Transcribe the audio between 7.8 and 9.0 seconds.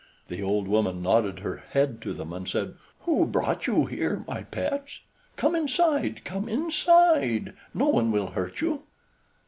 one will hurt you."